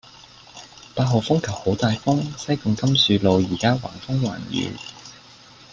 [0.95, 4.71] 八號風球好大風，西貢甘澍路依家橫風橫雨